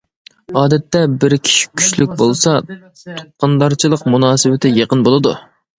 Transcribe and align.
ئادەتتە 0.61 1.01
بىرىكىش 1.23 1.59
كۈچلۈك 1.81 2.15
بولسا، 2.23 2.57
تۇغقاندارچىلىق 2.73 4.09
مۇناسىۋىتى 4.17 4.77
يېقىن 4.83 5.07
بولىدۇ. 5.11 5.39